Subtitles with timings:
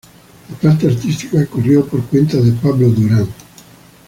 [0.49, 3.29] La parte artística corrió por cuenta de Pablo Durand.